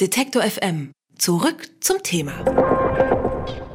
Detektor 0.00 0.40
FM. 0.40 0.92
Zurück 1.18 1.68
zum 1.80 2.02
Thema. 2.02 2.32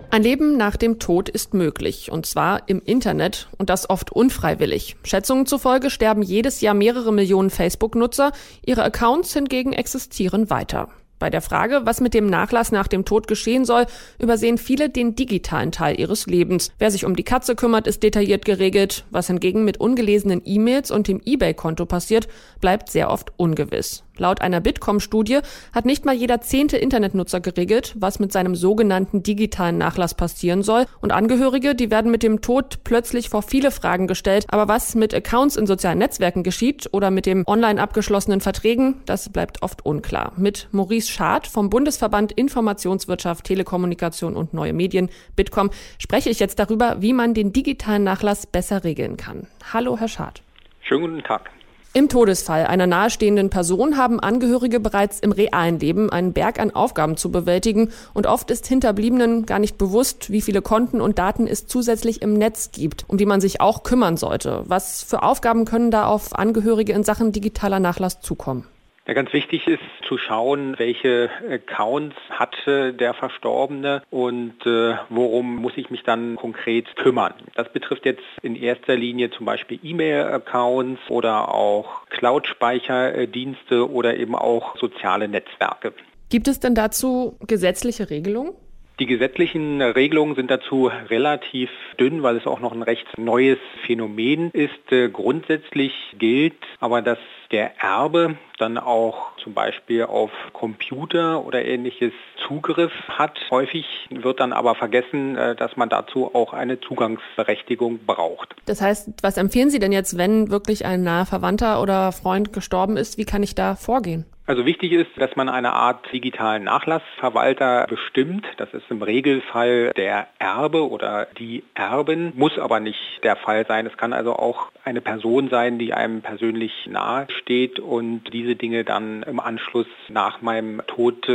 Ein 0.09 0.23
Leben 0.23 0.57
nach 0.57 0.75
dem 0.75 0.97
Tod 0.97 1.29
ist 1.29 1.53
möglich, 1.53 2.11
und 2.11 2.25
zwar 2.25 2.67
im 2.67 2.81
Internet, 2.81 3.47
und 3.59 3.69
das 3.69 3.87
oft 3.91 4.11
unfreiwillig. 4.11 4.95
Schätzungen 5.03 5.45
zufolge 5.45 5.91
sterben 5.91 6.23
jedes 6.23 6.61
Jahr 6.61 6.73
mehrere 6.73 7.13
Millionen 7.13 7.51
Facebook-Nutzer, 7.51 8.31
ihre 8.65 8.83
Accounts 8.83 9.33
hingegen 9.33 9.71
existieren 9.71 10.49
weiter. 10.49 10.89
Bei 11.19 11.29
der 11.29 11.41
Frage, 11.41 11.81
was 11.85 12.01
mit 12.01 12.13
dem 12.13 12.27
Nachlass 12.27 12.71
nach 12.71 12.87
dem 12.87 13.05
Tod 13.05 13.27
geschehen 13.27 13.63
soll, 13.63 13.85
übersehen 14.19 14.57
viele 14.57 14.89
den 14.89 15.15
digitalen 15.15 15.71
Teil 15.71 15.99
ihres 15.99 16.25
Lebens. 16.25 16.71
Wer 16.77 16.91
sich 16.91 17.05
um 17.05 17.15
die 17.15 17.23
Katze 17.23 17.55
kümmert, 17.55 17.87
ist 17.87 18.03
detailliert 18.03 18.43
geregelt. 18.43 19.05
Was 19.11 19.27
hingegen 19.27 19.63
mit 19.63 19.79
ungelesenen 19.79 20.41
E-Mails 20.43 20.91
und 20.91 21.07
dem 21.07 21.21
eBay-Konto 21.25 21.85
passiert, 21.85 22.27
bleibt 22.59 22.89
sehr 22.89 23.09
oft 23.09 23.31
ungewiss. 23.37 24.03
Laut 24.17 24.41
einer 24.41 24.61
Bitkom-Studie 24.61 25.39
hat 25.73 25.85
nicht 25.85 26.05
mal 26.05 26.15
jeder 26.15 26.39
zehnte 26.39 26.77
Internetnutzer 26.77 27.41
geregelt, 27.41 27.93
was 27.97 28.19
mit 28.19 28.31
seinem 28.31 28.55
sogenannten 28.55 29.23
digitalen 29.23 29.77
Nachlass 29.77 30.13
passieren 30.13 30.63
soll. 30.63 30.85
Und 31.01 31.11
Angehörige, 31.11 31.75
die 31.75 31.91
werden 31.91 32.11
mit 32.11 32.23
dem 32.23 32.41
Tod 32.41 32.83
plötzlich 32.83 33.29
vor 33.29 33.41
viele 33.41 33.71
Fragen 33.71 34.07
gestellt. 34.07 34.45
Aber 34.49 34.67
was 34.67 34.95
mit 34.95 35.13
Accounts 35.13 35.57
in 35.57 35.67
sozialen 35.67 35.99
Netzwerken 35.99 36.43
geschieht 36.43 36.89
oder 36.93 37.11
mit 37.11 37.25
dem 37.25 37.43
online 37.45 37.81
abgeschlossenen 37.81 38.39
Verträgen, 38.39 39.01
das 39.05 39.29
bleibt 39.29 39.61
oft 39.61 39.85
unklar. 39.85 40.31
Mit 40.37 40.69
Maurice 40.71 41.04
Schad 41.09 41.47
vom 41.47 41.69
Bundesverband 41.69 42.31
Informationswirtschaft, 42.31 43.45
Telekommunikation 43.45 44.35
und 44.35 44.53
Neue 44.53 44.73
Medien, 44.73 45.09
Bitkom, 45.35 45.69
spreche 45.97 46.29
ich 46.29 46.39
jetzt 46.39 46.59
darüber, 46.59 47.01
wie 47.01 47.13
man 47.13 47.33
den 47.33 47.53
digitalen 47.53 48.03
Nachlass 48.03 48.45
besser 48.45 48.83
regeln 48.83 49.17
kann. 49.17 49.47
Hallo, 49.73 49.97
Herr 49.97 50.07
Schad. 50.07 50.41
Schönen 50.81 51.01
guten 51.01 51.23
Tag. 51.23 51.49
Im 51.95 52.09
Todesfall 52.09 52.65
einer 52.65 52.87
nahestehenden 52.87 53.49
Person 53.49 53.95
haben 53.95 54.19
Angehörige 54.19 54.81
bereits 54.81 55.21
im 55.21 55.31
realen 55.31 55.79
Leben 55.79 56.09
einen 56.09 56.33
Berg 56.33 56.59
an 56.59 56.71
Aufgaben 56.71 57.15
zu 57.15 57.31
bewältigen 57.31 57.89
und 58.13 58.27
oft 58.27 58.51
ist 58.51 58.67
Hinterbliebenen 58.67 59.45
gar 59.45 59.59
nicht 59.59 59.77
bewusst, 59.77 60.29
wie 60.29 60.41
viele 60.41 60.61
Konten 60.61 60.99
und 60.99 61.19
Daten 61.19 61.47
es 61.47 61.67
zusätzlich 61.67 62.21
im 62.21 62.33
Netz 62.33 62.71
gibt, 62.73 63.05
um 63.07 63.17
die 63.17 63.25
man 63.25 63.39
sich 63.39 63.61
auch 63.61 63.83
kümmern 63.83 64.17
sollte. 64.17 64.63
Was 64.65 65.03
für 65.03 65.23
Aufgaben 65.23 65.63
können 65.63 65.89
da 65.89 66.05
auf 66.05 66.37
Angehörige 66.37 66.91
in 66.91 67.05
Sachen 67.05 67.31
digitaler 67.31 67.79
Nachlass 67.79 68.19
zukommen? 68.19 68.67
Ja, 69.07 69.13
ganz 69.13 69.31
wichtig 69.33 69.67
ist 69.67 69.83
zu 70.07 70.17
schauen, 70.17 70.79
welche 70.79 71.29
Accounts 71.47 72.15
hatte 72.31 72.91
der 72.91 73.13
Verstorbene 73.13 74.01
und 74.09 74.65
äh, 74.65 74.95
worum 75.09 75.57
muss 75.57 75.73
ich 75.75 75.91
mich 75.91 76.01
dann 76.01 76.35
konkret 76.37 76.95
kümmern. 76.95 77.35
Das 77.53 77.71
betrifft 77.71 78.05
jetzt 78.05 78.23
in 78.41 78.55
erster 78.55 78.95
Linie 78.95 79.29
zum 79.29 79.45
Beispiel 79.45 79.79
E-Mail-Accounts 79.83 81.01
oder 81.09 81.53
auch 81.53 82.07
Cloud-Speicherdienste 82.09 83.91
oder 83.91 84.17
eben 84.17 84.33
auch 84.33 84.75
soziale 84.77 85.27
Netzwerke. 85.27 85.93
Gibt 86.29 86.47
es 86.47 86.59
denn 86.59 86.73
dazu 86.73 87.37
gesetzliche 87.45 88.09
Regelungen? 88.09 88.53
Die 88.99 89.05
gesetzlichen 89.05 89.81
Regelungen 89.81 90.35
sind 90.35 90.49
dazu 90.49 90.89
relativ 91.09 91.69
dünn, 91.99 92.23
weil 92.23 92.37
es 92.37 92.47
auch 92.47 92.61
noch 92.61 92.71
ein 92.71 92.81
recht 92.81 93.05
neues 93.17 93.59
Phänomen 93.85 94.51
ist. 94.51 94.91
Äh, 94.91 95.09
grundsätzlich 95.09 95.93
gilt 96.17 96.55
aber, 96.79 97.01
dass 97.01 97.19
der 97.51 97.77
Erbe 97.81 98.37
dann 98.57 98.77
auch 98.77 99.35
zum 99.43 99.53
Beispiel 99.53 100.03
auf 100.03 100.31
Computer 100.53 101.45
oder 101.45 101.65
ähnliches 101.65 102.13
Zugriff 102.47 102.91
hat. 103.09 103.37
Häufig 103.51 103.85
wird 104.09 104.39
dann 104.39 104.53
aber 104.53 104.75
vergessen, 104.75 105.35
äh, 105.35 105.55
dass 105.55 105.75
man 105.75 105.89
dazu 105.89 106.33
auch 106.33 106.53
eine 106.53 106.79
Zugangsberechtigung 106.79 108.05
braucht. 108.05 108.55
Das 108.65 108.81
heißt, 108.81 109.09
was 109.21 109.37
empfehlen 109.37 109.69
Sie 109.69 109.79
denn 109.79 109.91
jetzt, 109.91 110.17
wenn 110.17 110.49
wirklich 110.49 110.85
ein 110.85 111.03
naher 111.03 111.25
Verwandter 111.25 111.81
oder 111.81 112.11
Freund 112.11 112.53
gestorben 112.53 112.97
ist? 112.97 113.17
Wie 113.17 113.25
kann 113.25 113.43
ich 113.43 113.55
da 113.55 113.75
vorgehen? 113.75 114.25
Also 114.47 114.67
wichtig 114.67 114.91
ist, 114.91 115.09
dass 115.17 115.35
man 115.35 115.49
eine 115.49 115.73
Art 115.73 116.11
digitalen 116.13 116.65
Nachlassverwalter 116.65 117.87
bestimmt. 117.89 118.45
Das 118.57 118.71
ist 118.75 118.85
im 118.91 119.01
Regelfall 119.01 119.91
der 119.97 120.27
Erbe 120.37 120.87
oder 120.87 121.27
die 121.39 121.63
Erben, 121.73 122.31
muss 122.35 122.59
aber 122.59 122.79
nicht 122.79 123.23
der 123.23 123.37
Fall 123.37 123.65
sein. 123.65 123.87
Es 123.87 123.97
kann 123.97 124.13
also 124.13 124.33
auch 124.33 124.71
eine 124.83 125.01
Person 125.01 125.49
sein, 125.49 125.79
die 125.79 125.93
einem 125.93 126.21
persönlich 126.21 126.71
nahe 126.87 127.25
steht 127.41 127.79
und 127.79 128.31
diese 128.33 128.55
Dinge 128.55 128.83
dann 128.83 129.23
im 129.23 129.39
Anschluss 129.39 129.87
nach 130.09 130.43
meinem 130.43 130.81
Tod 130.85 131.27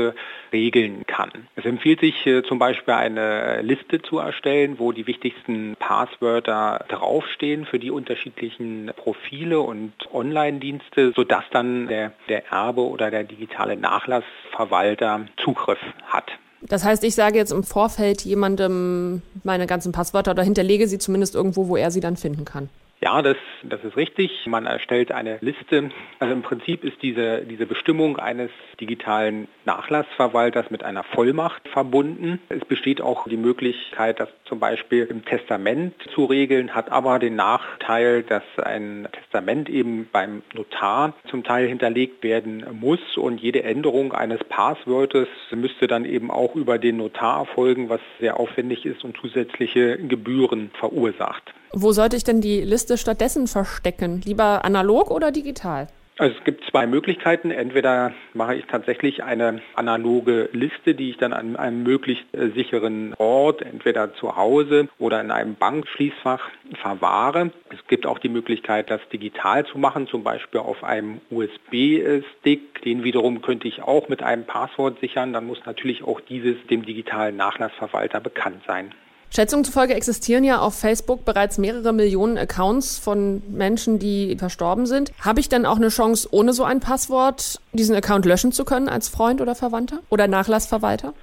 regeln 0.53 1.05
kann. 1.07 1.31
Es 1.57 1.65
empfiehlt 1.65 2.01
sich 2.01 2.27
äh, 2.27 2.43
zum 2.43 2.59
Beispiel 2.59 2.95
eine 2.95 3.63
Liste 3.63 4.03
zu 4.03 4.19
erstellen, 4.19 4.79
wo 4.79 4.93
die 4.93 5.07
wichtigsten 5.07 5.77
Passwörter 5.79 6.85
draufstehen 6.89 7.65
für 7.67 7.79
die 7.79 7.91
unterschiedlichen 7.91 8.93
Profile 8.97 9.61
und 9.61 9.93
Online-Dienste, 10.13 11.13
sodass 11.15 11.45
dann 11.51 11.89
der, 11.89 12.13
der 12.29 12.51
Erbe 12.53 12.83
der 13.09 13.25
digitale 13.25 13.77
Nachlassverwalter 13.77 15.27
Zugriff 15.43 15.79
hat. 16.09 16.31
Das 16.61 16.85
heißt, 16.85 17.05
ich 17.05 17.15
sage 17.15 17.39
jetzt 17.39 17.53
im 17.53 17.65
Vorfeld 17.65 18.23
jemandem 18.23 19.23
meine 19.45 19.67
ganzen 19.67 19.93
Passwörter 19.93 20.33
oder 20.33 20.43
hinterlege 20.43 20.89
sie 20.89 20.99
zumindest 20.99 21.35
irgendwo, 21.35 21.69
wo 21.69 21.77
er 21.77 21.91
sie 21.91 22.01
dann 22.01 22.19
finden 22.19 22.45
kann. 22.45 22.69
Ja, 23.03 23.23
das, 23.23 23.39
das 23.63 23.83
ist 23.83 23.97
richtig. 23.97 24.47
Man 24.47 24.67
erstellt 24.67 25.11
eine 25.11 25.39
Liste. 25.41 25.91
Also 26.19 26.35
im 26.35 26.43
Prinzip 26.43 26.85
ist 26.85 27.01
diese, 27.01 27.47
diese 27.47 27.65
Bestimmung 27.65 28.19
eines 28.19 28.51
digitalen 28.79 29.49
Nachlassverwalters 29.65 30.71
mit 30.71 30.85
einer 30.85 31.03
Vollmacht 31.03 31.67
verbunden. 31.69 32.41
Es 32.51 32.63
besteht 32.67 33.01
auch 33.01 33.27
die 33.27 33.39
Möglichkeit, 33.39 34.21
das 34.21 34.29
zum 34.45 34.61
Beispiel 34.61 35.05
im 35.05 35.25
Testament 35.25 35.95
zu 36.15 36.27
regeln, 36.27 36.75
hat 36.75 36.93
aber 36.93 37.19
den 37.19 37.37
Nachteil, 37.37 38.23
dass 38.23 38.43
ein 38.63 39.09
Testament 39.13 39.71
eben 39.71 40.07
beim 40.13 40.43
Notar 40.53 41.15
zum 41.31 41.43
Teil 41.43 41.69
hinterlegt 41.69 42.23
werden 42.23 42.67
muss 42.79 43.17
und 43.17 43.41
jede 43.41 43.63
Änderung 43.63 44.13
eines 44.13 44.45
Passwortes 44.45 45.29
müsste 45.53 45.87
dann 45.87 46.05
eben 46.05 46.31
auch 46.31 46.55
über 46.55 46.79
den 46.79 46.99
Notar 46.99 47.41
erfolgen, 47.41 47.89
was 47.89 48.01
sehr 48.19 48.39
aufwendig 48.39 48.85
ist 48.85 49.05
und 49.05 49.17
zusätzliche 49.17 49.97
Gebühren 49.97 50.71
verursacht. 50.79 51.55
Wo 51.73 51.93
sollte 51.93 52.17
ich 52.17 52.25
denn 52.25 52.41
die 52.41 52.63
Liste 52.63 52.99
stattdessen 52.99 53.47
verstecken? 53.47 54.21
Lieber 54.25 54.65
analog 54.65 55.11
oder 55.11 55.31
digital? 55.31 55.87
Also 56.21 56.37
es 56.37 56.45
gibt 56.45 56.65
zwei 56.71 56.87
Möglichkeiten. 56.87 57.51
Entweder 57.51 58.13
mache 58.35 58.55
ich 58.55 58.67
tatsächlich 58.67 59.23
eine 59.23 59.63
analoge 59.75 60.51
Liste, 60.53 60.95
die 60.95 61.11
ich 61.11 61.17
dann 61.17 61.33
an 61.33 61.57
einem 61.57 61.83
möglichst 61.83 62.27
äh, 62.33 62.51
sicheren 62.51 63.15
Ort, 63.17 63.63
entweder 63.63 64.13
zu 64.15 64.37
Hause 64.37 64.89
oder 64.99 65.21
in 65.23 65.31
einem 65.31 65.55
Bankschließfach 65.55 66.43
verwahre. 66.83 67.53
Es 67.71 67.87
gibt 67.87 68.05
auch 68.05 68.19
die 68.19 68.29
Möglichkeit, 68.29 68.91
das 68.91 69.01
digital 69.11 69.65
zu 69.65 69.79
machen, 69.79 70.09
zum 70.09 70.23
Beispiel 70.23 70.61
auf 70.61 70.85
einem 70.85 71.23
USB-Stick. 71.31 72.83
Den 72.83 73.03
wiederum 73.03 73.41
könnte 73.41 73.69
ich 73.69 73.81
auch 73.81 74.11
mit 74.11 74.23
einem 74.23 74.45
Passwort 74.45 75.01
sichern. 75.01 75.33
Dann 75.33 75.47
muss 75.47 75.65
natürlich 75.65 76.03
auch 76.03 76.21
dieses 76.21 76.57
dem 76.67 76.85
digitalen 76.85 77.37
Nachlassverwalter 77.37 78.21
bekannt 78.21 78.61
sein. 78.67 78.93
Schätzungen 79.33 79.65
zufolge 79.65 79.95
existieren 79.95 80.43
ja 80.43 80.59
auf 80.59 80.79
Facebook 80.79 81.25
bereits 81.25 81.57
mehrere 81.57 81.93
Millionen 81.93 82.37
Accounts 82.37 82.99
von 82.99 83.43
Menschen, 83.49 84.01
die 84.01 84.37
verstorben 84.37 84.87
sind. 84.87 85.13
Habe 85.25 85.39
ich 85.39 85.49
denn 85.49 85.67
auch 85.67 85.77
eine 85.77 85.89
Chance, 85.89 86.29
ohne 86.33 86.53
so 86.53 86.65
ein 86.65 86.81
Passwort 86.81 87.61
diesen 87.73 87.95
Account 87.95 88.27
löschen 88.27 88.51
zu 88.51 88.65
können 88.65 88.89
als 88.89 89.09
Freund 89.09 89.41
oder 89.41 89.55
Verwandter 89.55 90.01
oder 90.09 90.27
Nachlassverwalter? 90.27 91.15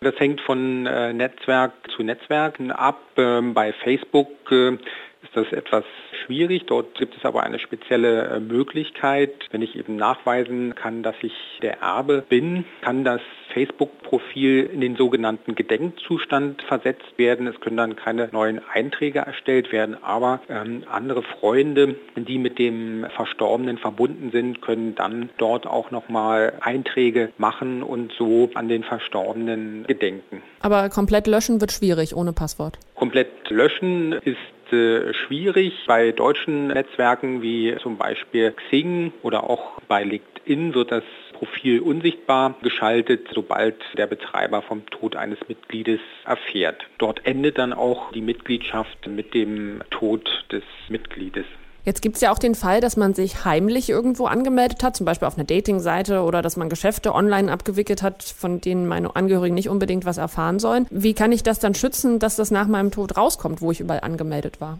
Das 0.00 0.14
hängt 0.18 0.40
von 0.42 0.86
äh, 0.86 1.12
Netzwerk 1.12 1.72
zu 1.96 2.04
Netzwerken 2.04 2.70
ab. 2.70 3.00
Ähm, 3.16 3.52
bei 3.54 3.72
Facebook 3.72 4.28
äh, 4.52 4.78
ist 5.22 5.36
das 5.36 5.52
etwas 5.52 5.84
schwierig. 6.24 6.66
Dort 6.66 6.96
gibt 6.98 7.16
es 7.16 7.24
aber 7.24 7.42
eine 7.42 7.58
spezielle 7.58 8.28
äh, 8.28 8.40
Möglichkeit. 8.40 9.32
Wenn 9.50 9.62
ich 9.62 9.76
eben 9.76 9.96
nachweisen 9.96 10.74
kann, 10.74 11.02
dass 11.02 11.16
ich 11.22 11.32
der 11.62 11.80
Erbe 11.80 12.24
bin, 12.28 12.64
kann 12.82 13.04
das 13.04 13.20
Facebook-Profil 13.54 14.70
in 14.72 14.80
den 14.80 14.96
sogenannten 14.96 15.54
Gedenkzustand 15.54 16.62
versetzt 16.62 17.16
werden. 17.16 17.46
Es 17.46 17.58
können 17.60 17.76
dann 17.76 17.96
keine 17.96 18.28
neuen 18.30 18.60
Einträge 18.72 19.20
erstellt 19.20 19.72
werden, 19.72 19.96
aber 20.02 20.40
ähm, 20.48 20.84
andere 20.90 21.22
Freunde, 21.22 21.96
die 22.16 22.38
mit 22.38 22.58
dem 22.58 23.06
Verstorbenen 23.16 23.78
verbunden 23.78 24.30
sind, 24.30 24.62
können 24.62 24.94
dann 24.94 25.30
dort 25.38 25.66
auch 25.66 25.90
nochmal 25.90 26.52
Einträge 26.60 27.30
machen 27.38 27.82
und 27.82 28.12
so 28.12 28.50
an 28.54 28.68
den 28.68 28.84
Verstorbenen 28.84 29.84
gedenken. 29.86 30.42
Aber 30.60 30.88
komplett 30.88 31.26
löschen 31.26 31.60
wird 31.60 31.72
schwierig 31.72 32.14
ohne 32.14 32.32
Passwort. 32.32 32.78
Komplett 32.94 33.28
löschen 33.50 34.12
ist 34.12 34.36
äh, 34.72 35.12
schwierig. 35.14 35.84
Bei 35.86 36.12
deutschen 36.12 36.68
Netzwerken 36.68 37.42
wie 37.42 37.76
zum 37.82 37.96
Beispiel 37.96 38.52
Xing 38.52 39.12
oder 39.22 39.48
auch 39.48 39.80
bei 39.88 40.04
LinkedIn 40.04 40.74
wird 40.74 40.92
das 40.92 41.04
Profil 41.32 41.80
unsichtbar 41.80 42.56
geschaltet, 42.62 43.28
sobald 43.32 43.76
der 43.96 44.06
Betreiber 44.06 44.62
vom 44.62 44.84
Tod 44.86 45.14
eines 45.14 45.38
Mitgliedes 45.48 46.00
erfährt. 46.24 46.84
Dort 46.98 47.24
endet 47.24 47.58
dann 47.58 47.72
auch 47.72 48.10
die 48.12 48.22
Mitgliedschaft 48.22 49.06
mit 49.06 49.34
dem 49.34 49.82
Tod 49.90 50.28
des 50.50 50.64
Mitgliedes. 50.88 51.46
Jetzt 51.88 52.02
gibt 52.02 52.16
es 52.16 52.20
ja 52.20 52.30
auch 52.30 52.38
den 52.38 52.54
Fall, 52.54 52.82
dass 52.82 52.98
man 52.98 53.14
sich 53.14 53.46
heimlich 53.46 53.88
irgendwo 53.88 54.26
angemeldet 54.26 54.82
hat, 54.82 54.94
zum 54.94 55.06
Beispiel 55.06 55.26
auf 55.26 55.38
einer 55.38 55.46
Datingseite 55.46 56.20
oder 56.20 56.42
dass 56.42 56.58
man 56.58 56.68
Geschäfte 56.68 57.14
online 57.14 57.50
abgewickelt 57.50 58.02
hat, 58.02 58.22
von 58.24 58.60
denen 58.60 58.86
meine 58.86 59.16
Angehörigen 59.16 59.54
nicht 59.54 59.70
unbedingt 59.70 60.04
was 60.04 60.18
erfahren 60.18 60.58
sollen. 60.58 60.86
Wie 60.90 61.14
kann 61.14 61.32
ich 61.32 61.42
das 61.42 61.60
dann 61.60 61.74
schützen, 61.74 62.18
dass 62.18 62.36
das 62.36 62.50
nach 62.50 62.68
meinem 62.68 62.90
Tod 62.90 63.16
rauskommt, 63.16 63.62
wo 63.62 63.72
ich 63.72 63.80
überall 63.80 64.00
angemeldet 64.00 64.60
war? 64.60 64.78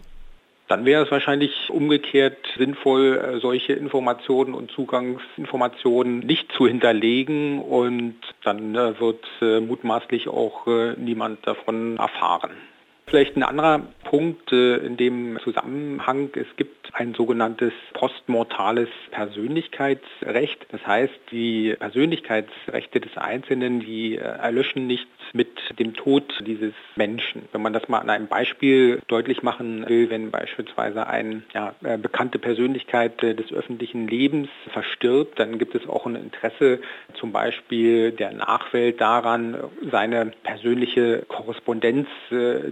Dann 0.67 0.85
wäre 0.85 1.03
es 1.03 1.09
wahrscheinlich 1.09 1.71
umgekehrt 1.71 2.37
sinnvoll, 2.59 3.17
äh, 3.17 3.39
solche 3.39 3.73
Informationen 3.73 4.53
und 4.53 4.69
Zugangsinformationen 4.69 6.19
nicht 6.19 6.51
zu 6.51 6.67
hinterlegen 6.67 7.59
und 7.59 8.17
dann 8.43 8.75
äh, 8.75 8.99
wird 8.99 9.25
äh, 9.41 9.61
mutmaßlich 9.61 10.27
auch 10.27 10.67
niemand 10.97 11.47
davon 11.47 11.97
erfahren. 11.97 12.51
Vielleicht 13.09 13.35
ein 13.35 13.43
anderer 13.43 13.81
Punkt 14.03 14.51
in 14.51 14.95
dem 14.95 15.39
Zusammenhang. 15.43 16.29
Es 16.35 16.47
gibt 16.57 16.79
ein 16.93 17.13
sogenanntes 17.13 17.73
postmortales 17.93 18.89
Persönlichkeitsrecht. 19.11 20.65
Das 20.71 20.85
heißt, 20.85 21.13
die 21.31 21.75
Persönlichkeitsrechte 21.79 22.99
des 22.99 23.17
Einzelnen, 23.17 23.79
die 23.79 24.15
äh, 24.15 24.19
erlöschen 24.19 24.87
nicht 24.87 25.07
mit 25.33 25.49
dem 25.77 25.93
Tod 25.93 26.23
dieses 26.45 26.73
Menschen. 26.95 27.43
Wenn 27.51 27.61
man 27.61 27.73
das 27.73 27.87
mal 27.87 27.99
an 27.99 28.09
einem 28.09 28.27
Beispiel 28.27 28.99
deutlich 29.07 29.43
machen 29.43 29.87
will, 29.87 30.09
wenn 30.09 30.31
beispielsweise 30.31 31.07
eine 31.07 31.43
ja, 31.53 31.75
äh, 31.83 31.97
bekannte 31.97 32.39
Persönlichkeit 32.39 33.21
äh, 33.23 33.35
des 33.35 33.51
öffentlichen 33.51 34.07
Lebens 34.07 34.49
verstirbt, 34.71 35.39
dann 35.39 35.59
gibt 35.59 35.75
es 35.75 35.87
auch 35.87 36.05
ein 36.05 36.15
Interesse 36.15 36.79
zum 37.13 37.31
Beispiel 37.31 38.11
der 38.11 38.33
Nachwelt 38.33 38.99
daran, 38.99 39.57
seine 39.91 40.31
persönliche 40.43 41.23
Korrespondenz 41.27 42.07
äh, 42.31 42.71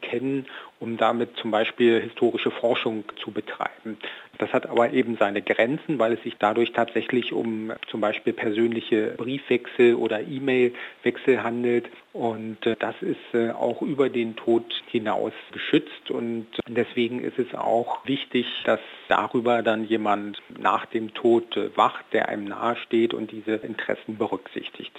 kennen 0.00 0.46
um 0.78 0.96
damit 0.96 1.36
zum 1.36 1.50
Beispiel 1.50 2.00
historische 2.00 2.50
Forschung 2.50 3.04
zu 3.22 3.30
betreiben. 3.30 3.96
Das 4.38 4.52
hat 4.52 4.66
aber 4.66 4.92
eben 4.92 5.16
seine 5.16 5.40
Grenzen, 5.40 5.98
weil 5.98 6.12
es 6.12 6.22
sich 6.22 6.36
dadurch 6.38 6.72
tatsächlich 6.72 7.32
um 7.32 7.72
zum 7.90 8.00
Beispiel 8.02 8.34
persönliche 8.34 9.14
Briefwechsel 9.16 9.94
oder 9.94 10.20
E-Mail-Wechsel 10.20 11.42
handelt. 11.42 11.88
Und 12.12 12.66
äh, 12.66 12.76
das 12.78 12.94
ist 13.00 13.34
äh, 13.34 13.50
auch 13.50 13.80
über 13.80 14.10
den 14.10 14.36
Tod 14.36 14.64
hinaus 14.90 15.32
geschützt. 15.52 16.10
Und 16.10 16.46
deswegen 16.68 17.24
ist 17.24 17.38
es 17.38 17.54
auch 17.54 18.06
wichtig, 18.06 18.46
dass 18.64 18.80
darüber 19.08 19.62
dann 19.62 19.84
jemand 19.84 20.42
nach 20.58 20.84
dem 20.86 21.14
Tod 21.14 21.56
äh, 21.56 21.74
wacht, 21.76 22.04
der 22.12 22.28
einem 22.28 22.44
nahesteht 22.44 23.14
und 23.14 23.32
diese 23.32 23.54
Interessen 23.54 24.18
berücksichtigt. 24.18 24.92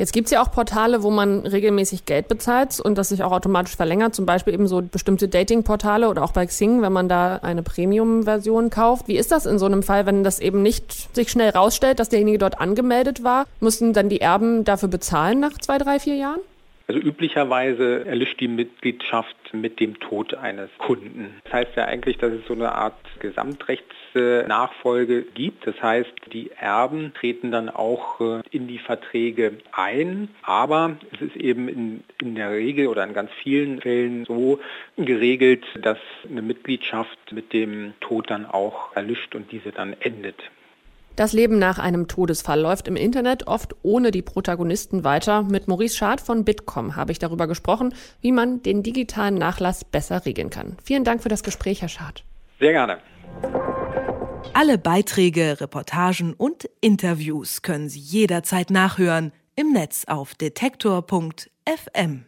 Jetzt 0.00 0.14
gibt 0.14 0.28
es 0.28 0.30
ja 0.30 0.42
auch 0.42 0.50
Portale, 0.50 1.02
wo 1.02 1.10
man 1.10 1.40
regelmäßig 1.40 2.06
Geld 2.06 2.26
bezahlt 2.26 2.80
und 2.80 2.96
das 2.96 3.10
sich 3.10 3.22
auch 3.22 3.32
automatisch 3.32 3.76
verlängert, 3.76 4.14
zum 4.14 4.24
Beispiel 4.24 4.54
eben 4.54 4.66
so 4.66 4.80
bestimmte 4.80 5.28
Dating-Portale 5.28 6.08
oder 6.08 6.24
auch 6.24 6.32
bei 6.32 6.46
Xing, 6.46 6.80
wenn 6.80 6.90
man 6.90 7.06
da 7.06 7.36
eine 7.42 7.62
Premium-Version 7.62 8.70
kauft. 8.70 9.08
Wie 9.08 9.18
ist 9.18 9.30
das 9.30 9.44
in 9.44 9.58
so 9.58 9.66
einem 9.66 9.82
Fall, 9.82 10.06
wenn 10.06 10.24
das 10.24 10.40
eben 10.40 10.62
nicht 10.62 11.14
sich 11.14 11.30
schnell 11.30 11.50
rausstellt, 11.50 11.98
dass 11.98 12.08
derjenige 12.08 12.38
dort 12.38 12.62
angemeldet 12.62 13.24
war? 13.24 13.44
Müssen 13.60 13.92
dann 13.92 14.08
die 14.08 14.22
Erben 14.22 14.64
dafür 14.64 14.88
bezahlen 14.88 15.38
nach 15.38 15.58
zwei, 15.58 15.76
drei, 15.76 16.00
vier 16.00 16.14
Jahren? 16.14 16.40
Also 16.90 16.98
üblicherweise 16.98 18.04
erlischt 18.04 18.40
die 18.40 18.48
Mitgliedschaft 18.48 19.54
mit 19.54 19.78
dem 19.78 20.00
Tod 20.00 20.34
eines 20.34 20.70
Kunden. 20.78 21.40
Das 21.44 21.52
heißt 21.52 21.76
ja 21.76 21.84
eigentlich, 21.84 22.18
dass 22.18 22.32
es 22.32 22.44
so 22.48 22.54
eine 22.54 22.72
Art 22.72 22.96
Gesamtrechtsnachfolge 23.20 25.22
gibt. 25.22 25.68
Das 25.68 25.80
heißt, 25.80 26.12
die 26.32 26.50
Erben 26.50 27.14
treten 27.14 27.52
dann 27.52 27.68
auch 27.68 28.20
äh, 28.20 28.42
in 28.50 28.66
die 28.66 28.80
Verträge 28.80 29.58
ein, 29.70 30.30
aber 30.42 30.96
es 31.12 31.20
ist 31.20 31.36
eben 31.36 31.68
in, 31.68 32.02
in 32.20 32.34
der 32.34 32.50
Regel 32.50 32.88
oder 32.88 33.04
in 33.04 33.14
ganz 33.14 33.30
vielen 33.40 33.80
Fällen 33.80 34.24
so 34.24 34.58
geregelt, 34.96 35.64
dass 35.80 35.98
eine 36.28 36.42
Mitgliedschaft 36.42 37.30
mit 37.30 37.52
dem 37.52 37.94
Tod 38.00 38.32
dann 38.32 38.46
auch 38.46 38.96
erlischt 38.96 39.36
und 39.36 39.52
diese 39.52 39.70
dann 39.70 39.94
endet. 40.00 40.42
Das 41.16 41.32
Leben 41.32 41.58
nach 41.58 41.78
einem 41.78 42.08
Todesfall 42.08 42.60
läuft 42.60 42.88
im 42.88 42.96
Internet 42.96 43.46
oft 43.46 43.74
ohne 43.82 44.10
die 44.10 44.22
Protagonisten 44.22 45.04
weiter. 45.04 45.42
Mit 45.42 45.68
Maurice 45.68 45.96
Schad 45.96 46.20
von 46.20 46.44
Bitkom 46.44 46.96
habe 46.96 47.12
ich 47.12 47.18
darüber 47.18 47.46
gesprochen, 47.46 47.94
wie 48.20 48.32
man 48.32 48.62
den 48.62 48.82
digitalen 48.82 49.34
Nachlass 49.34 49.84
besser 49.84 50.24
regeln 50.24 50.50
kann. 50.50 50.76
Vielen 50.82 51.04
Dank 51.04 51.22
für 51.22 51.28
das 51.28 51.42
Gespräch, 51.42 51.82
Herr 51.82 51.88
Schad. 51.88 52.24
Sehr 52.58 52.72
gerne. 52.72 52.98
Alle 54.52 54.78
Beiträge, 54.78 55.60
Reportagen 55.60 56.34
und 56.34 56.68
Interviews 56.80 57.62
können 57.62 57.88
Sie 57.88 58.00
jederzeit 58.00 58.70
nachhören 58.70 59.32
im 59.56 59.72
Netz 59.72 60.04
auf 60.06 60.34
detektor.fm. 60.34 62.24